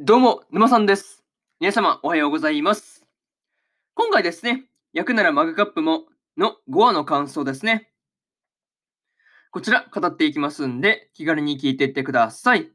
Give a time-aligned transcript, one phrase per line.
[0.00, 1.24] どうも、沼さんです。
[1.58, 3.04] 皆様、おはようございます。
[3.96, 6.04] 今回ですね、焼くならマグカップも
[6.36, 7.90] の5話の感想ですね。
[9.50, 12.70] こちら、語っていきますんで、気軽に聞いていってください。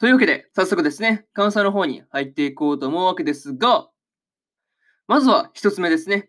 [0.00, 3.88] というわけで、早速ですね、感想の方に入っていこうと思うわけですが、
[5.06, 6.28] まずは一つ目ですね。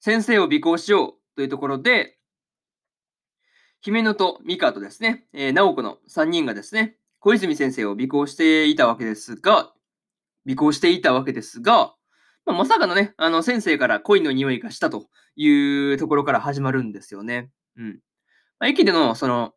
[0.00, 2.16] 先生を尾行しようというところで、
[3.82, 6.96] 姫野とミカとですね、えー、直子の3人がですね、
[7.26, 9.72] 小泉先生を尾行していたわけですが、
[10.48, 11.92] 尾行していたわけですが、
[12.44, 17.50] まあ、まさかのね、あの先生から恋の匂いがしたというところから始まるんですよね。
[17.76, 17.98] うん。
[18.60, 19.54] まあ、駅での、その、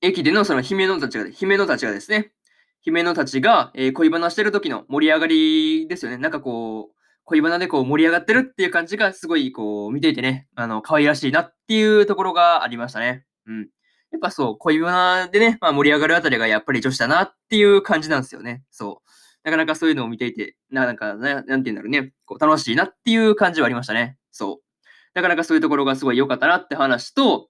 [0.00, 2.32] 駅でのその姫野たちが、姫野たちがですね、
[2.80, 6.18] 姫野たちが、えー、恋バナしてる時の盛り上がりですよね。
[6.18, 13.26] なんかこう、恋バナでこう盛り上がってるっていう感じがすごいこう見ていてね、あの、可愛らしいなっていうところがありましたね。
[13.46, 13.68] うん。
[14.10, 18.62] やっぱそう、恋バナでね、まあ盛り上がるあたりがやっぱり女子だなっていう感じなんですよね。
[18.70, 19.10] そう。
[19.44, 24.16] なかなかそういうのを見ていて、なんか、なんて言うんだろうね、こう楽しいなっていう感じはありましたね。
[24.30, 24.68] そう。
[25.14, 27.48] なかなかそういうところがすごい良かったなって話と、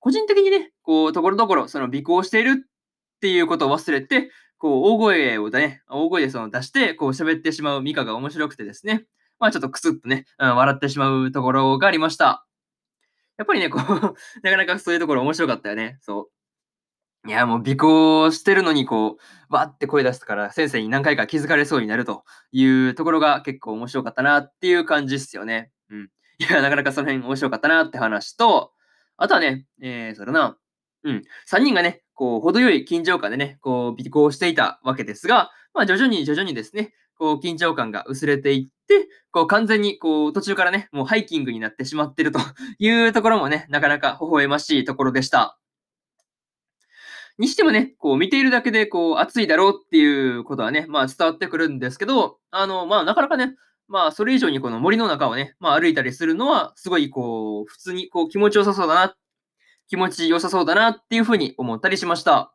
[0.00, 9.04] 個人的にね、こう、ところどころ、その尾行しているっていうことを忘れて、こう、大声をね、大声でその出して、こう喋ってしまうミカが面白くてですね、
[9.38, 12.46] まあちょっとクスッとね、うん、笑ってしまうところがありました。
[13.40, 13.80] やっぱりね、こう、
[14.44, 15.96] なかなかそういうところ面白かったよね。
[16.02, 16.28] そ
[17.24, 17.28] う。
[17.28, 19.16] いや、もう尾行してるのに、こ
[19.48, 25.70] う、わって声出すから、先生に何回か気づかれそうになるというところが結構面白かったなっていう感じっすよね。
[25.88, 26.10] うん。
[26.38, 28.74] いや、なかなかその辺面白かったなって話と、
[29.16, 30.58] あとはね、えー、それな、
[31.04, 31.22] うん。
[31.48, 42.40] 3人がね、こう、程よい緊張感でね、こう、尾行していたわけですが、まあ、徐々に徐々にですね、こう、緊張感が薄れていって、こう、完全に、こう、途中からね、もうハイキングになってしまってると
[42.78, 45.56] いうところもね、 なかなか微笑ましいところでした。
[47.38, 53.54] にしてもね、こう、見ているだけで、こう、暑いだろうっていうことはね、まあ、伝わってくるんですけど、あの、まあ、なかなかね、
[53.88, 59.16] まあ、それ以上にこの森の中をね、まあ、歩いたりするのは、すごい、こう、普通に、こう、気持ちよさそうだな、
[59.88, 62.52] 気持ちよさそうだなっていうふうに思ったりしました。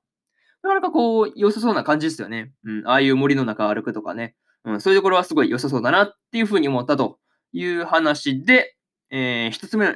[0.65, 2.51] なかなかこう、良さそうな感じですよね。
[2.63, 4.35] うん、ああいう森の中歩くとかね。
[4.65, 7.19] うん、そういうところはすごい良さそうだなっていうふうに思ったと
[7.53, 8.75] いう話で、
[9.11, 9.95] えー、一つ目、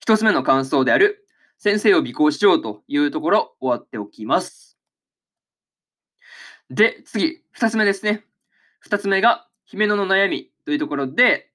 [0.00, 1.26] 一つ目の感想である、
[1.58, 4.78] 先生を尾行しようというところ、終わっておきます。
[6.70, 8.24] で、次、二つ目ですね。
[8.80, 11.50] 二つ目が、姫野の悩みというところで、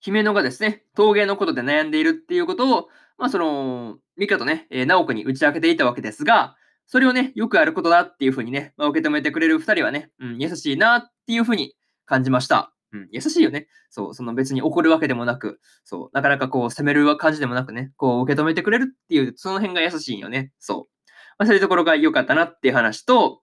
[0.00, 6.56] 姫野がですね、陶芸のことで悩んでいるっていうことを、まあその、ミカとね、えー、直子に打ち明けていたわけですが、
[6.86, 11.74] それをね、よくあることだっていうふうにね、まあ、受け止めてくれる二人はね、うん、優しいなっっていうふうに
[12.04, 12.72] 感じました。
[12.92, 13.68] うん、優しいよね。
[13.88, 20.52] そう、その別に怒るわけでもなく、そう、なかなかこう責める感じでもなくね、こう受け止めてくれるっていう、その辺が優しいよね。
[20.58, 20.92] そう。
[21.38, 23.40] まあ、そういうところが良かったなっていう話と、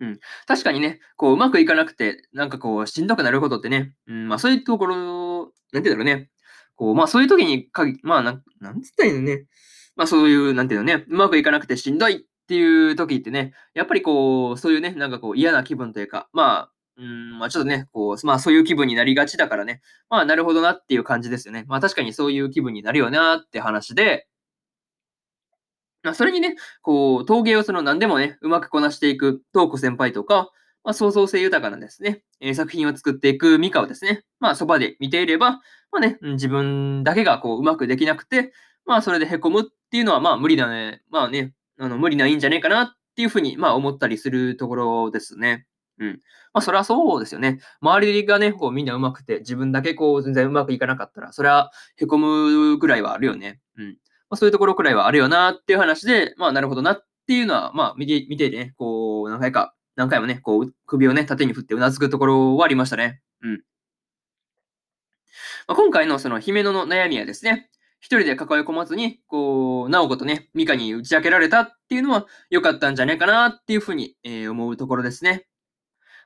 [0.00, 6.30] うん、確かにね、こううまくいかなくて、なんかこうしんどくなることってね、うん、まあそういうところ、なんていうんだろうね、
[6.76, 9.46] こう、まあそういう時にかぎ、まあなん、なんつったらいいのね、
[9.96, 21.66] まあそういう、なんていうのね、うまくいかなくてしんどいっっていう時ってね、やっぱりこう、そういうね、なんかこう嫌な気分というか、まあ、うん、まあちょっとね、こう、まあそういう気分になりがちだからね、まあなるほどなっていう感じですよね。
[21.68, 24.28] まあ確かにそういう気分になるよなって話で、
[26.02, 30.50] まあそれにね、こう、陶芸をその何でもね、うまくこなしていく東子先輩とか、
[30.84, 35.60] まあ創造性豊かなですね、えー、作品を作っていくミカをですね、まあそばで見ていれば、
[35.92, 38.52] まあね、自分だけがこううまくできなくて、
[38.86, 41.02] まあそれで凹むっていうのはまあ無理だね。
[41.10, 45.66] まあね、あの無理ないんじゃねえかなっていうふうにまあ思ったりするところですね。
[45.98, 46.10] うん。
[46.52, 47.60] まあそれはそうですよね。
[47.80, 52.18] 周りがね、こうみんな上手くて自分だけこう全然うまくいかなかったら、それは凹
[52.72, 53.60] むぐらいはあるよね。
[53.76, 53.86] うん。
[54.30, 63.20] まあそういうところくらいはあるよなっていう話で、まあなるほどなっていうのは、まあ見て、見てね、こう何回か、何回もね、こう首をね、縦に振ってうなずくところはありましたね。
[63.42, 63.62] うん。
[65.66, 67.68] まあ、今回のその姫野の悩みはですね、
[68.00, 75.46] 一人で抱え込まずに、こう、直子とね、ミカに打ち明けられたっていうのは良かったんじゃないかなっていうふうに、えー、思うところですね。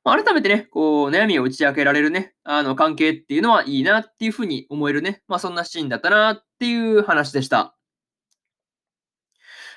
[0.04, 7.76] まあ、改めてね、こう、悩みを打ち明けられるね、あの、関係っていうのはいいなっていうふうに思えるね、まあ、そんなシーンだったなっていう話でした。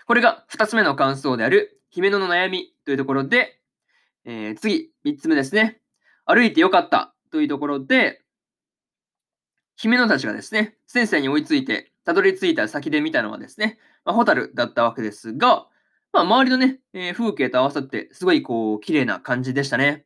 [0.08, 3.60] これが二つ目の感想である、姫野の悩みというところで、
[4.26, 5.80] えー、次、三つ目ですね。
[6.26, 8.22] 歩いてよかったというところで、
[9.76, 15.68] 姫野たちがですね、先生に追いついて、たどり着いた先で見たのはですね、まあ、ホタルだったわけですが、
[16.14, 20.06] まあ、周りのね、えー、風景と合わさって、すごいこう、綺麗な感じでしたね。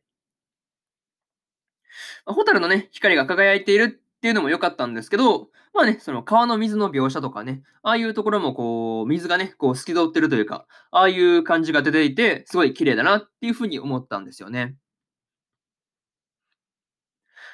[2.26, 14.74] まあ、ホタルのね、光が輝いているっていうのも良かったんですけど、まあね、その川の水の描写とかね、ああいうところもこう、水がね、こう透き通ってるというか、ああいう感じが出ていて、すごい綺麗だなっていうふうに思ったんですよね。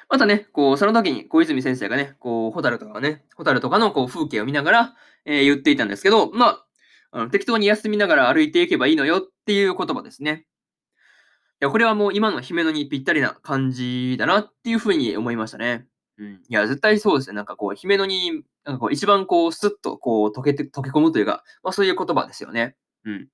[0.09, 4.95] またね、こう、その時に小泉先生がね、こう、ホタルとかね、ホタルとかのこう風景を見ながら、
[5.25, 6.67] えー、言っていたんですけど、まあ、
[7.11, 10.47] あの適当に休みながら歩いていけばいいのよっていう言葉ですね。
[11.63, 15.87] いや、これはもう今の姫野にぴったりな感じだなっていうふうに思いましたね。
[16.19, 16.33] うん。
[16.35, 17.37] いや、絶対そうですね。
[17.37, 22.77] なんかこう、姫野に、なんかこう、一番こう、スッとこう、溶けて、溶け込むというか、まあそういう言葉ですよね。
[23.05, 23.29] うん。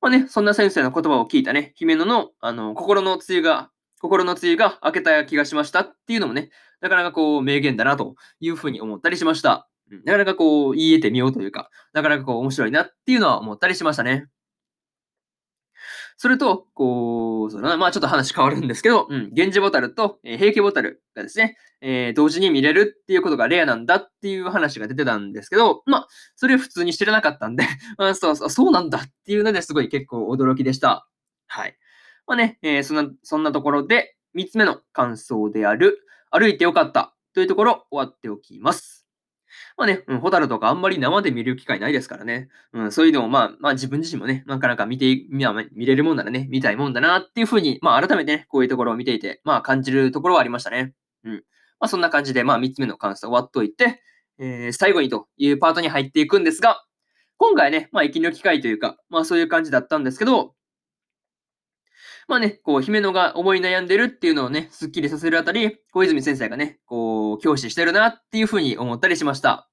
[0.00, 3.70] まあね、そんな先生の言葉を聞いたね、姫野の、あの、心の梅雨が
[4.06, 6.50] 心の梅雨が明けた気がしましたっていうのもね、
[6.80, 9.68] なかなかこう名言だなというふうに思ったりしました。
[10.04, 14.28] なかなかこう言い得てみようというか、なかなかこう面白いなっていうのは思ったりしましたね。
[16.18, 27.64] それと、こう、そのまあちょっと話変わるんですけど、うん、源氏ボタルと、え、平家ボタルがですね、えー、同時に見れるっていうことがレアなんだっていう話が出てたんですけど、まあ、それを普通に知らなかったんで、
[27.98, 31.06] あそうそう、そうなんだっていうのですごい結構驚きでした。
[31.48, 31.76] はい。
[32.26, 39.06] まあね、えー、そんな、そんなところで、3つ目の感想である、歩いてよかったというところ、終わっておきます。
[39.76, 42.48] まあね、うん、ホタルとかあんまり生で見る機会ないですからね。
[42.72, 50.94] うん、そういうのを、まあ、まあ自分自身もね、なかなか見て、見見れるもんならね、見たいもんだなっていうふうに、まあ改めてね、こういうところを見ていて、まあ感じるところはありましたね。
[51.24, 51.34] うん。
[51.78, 54.02] まあそんな感じで、まあ3つ目の感想終わっといて、
[54.38, 56.82] えー、最後にというパートに入っていくんですが、
[57.38, 60.55] 今回ね、まあ息の機会というか、まあそういう感じだったんですけど、
[62.28, 69.68] まあね、こう、姫野が思い悩んでるっていうのをね、スッキリさせるあたり、小泉先生がね、こう、教師してるなっていうふうに思ったりしました。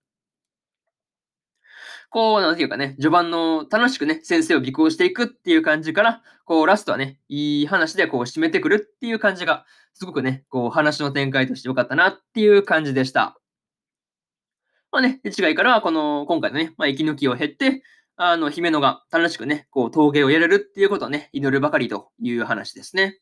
[2.12, 9.66] こう、なんていうかね、序盤の楽しくね、先生を尾行していくっていう感じから、こう、ラストはね、いい話でこう、締めてくるっていう感じが、
[9.96, 13.40] すごくね、こう、話の展開として良かったなっていう感じでした。
[14.92, 17.82] まあね、違いからは、この、今回のね、まあ、息抜きを経って、
[18.16, 23.20] あの、姫野が楽しくね、こう、陶芸をやれるっていうことをね、祈るばかりという話ですね。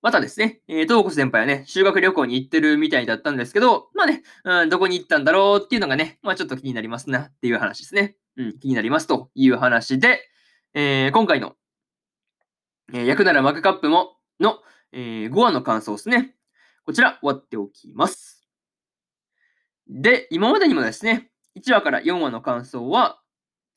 [0.00, 8.16] またですね、えー、東国先輩はね、修学旅行に行ってるみたいだったんですけど、まあね、うん、どこに行ったんだろうっていうのがね、まあちょっと気になりますなっていう話ですね。
[8.36, 10.20] うん、気になりますという話で、
[10.74, 11.56] えー、今回の、
[12.92, 14.60] えー、役ならマグカップもの、
[14.92, 16.36] えー、5話の感想ですね。
[16.84, 18.48] こちら終わっておきます。
[19.88, 23.20] で、今までにもですね、1話から4話の感想は、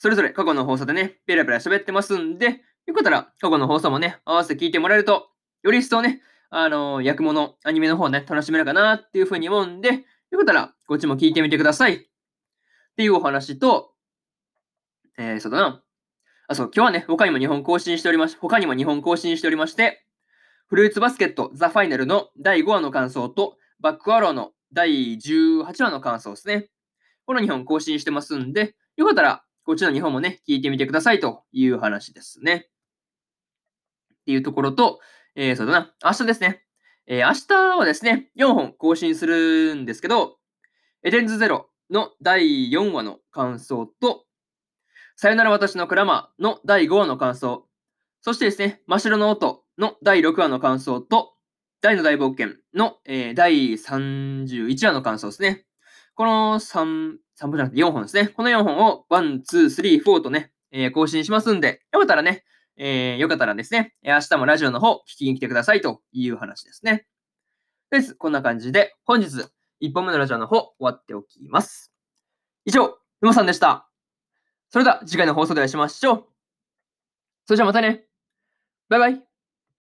[0.02, 5.28] それぞれ過去の放送でね、ペラペラ喋ってますんで、よかったら過去の放送もね、合わせて聞いてもらえると、
[5.62, 11.94] より一層ね、あのー、役物、アニメの方ね、楽しめるかなっていうふうに思うんで、よかったらこっちも聞いてみてください。
[11.98, 12.00] っ
[12.98, 13.92] ていうお話と、
[15.20, 15.84] えー、そうだな。
[16.48, 20.04] あ、そう、今日はね、他にも日本更新しておりまし、他にも日本更新しておりまして、
[20.66, 26.72] フルーツバスケットザ・ファイナルの第5話の感想と、バックアローの第18話の感想ですね。
[27.28, 32.68] この2本更新してますんで、よかったらこっちの日本もね、聞いてみてくださいという話ですね。
[34.16, 35.00] っていうところと、
[35.34, 36.66] えー、そうだな、明日ですね。
[37.08, 40.36] えー、明日はですね、4本更新するんですけど、
[41.04, 44.26] エデンズゼロの第4話の感想と、
[45.16, 47.66] さよなら私のクラマーの第5話の感想、
[48.20, 51.32] そしてですね、真っ白の音の第6話の感想と、
[51.80, 55.66] 大の大冒険の、えー、第31話の感想ですね。
[56.16, 58.28] この3、3本じゃなくて4本ですね。
[58.28, 62.44] この4本を1、2、3、4とね、えー、更新しますんで、よかったらね、
[62.78, 67.08] えー、よかったらですね、明日もラジオの方聞きに来てくださいという話ですね。
[67.90, 68.16] です。
[68.16, 69.28] こんな感じで、本日
[69.82, 71.92] 1本目のラジオの方終わっておきます。
[72.66, 73.90] 以上、ふもさんでした。
[74.70, 76.26] それでは次回の放送でお会いしましょう。
[77.48, 78.06] それじゃあまたね。
[78.88, 79.31] バイバイ。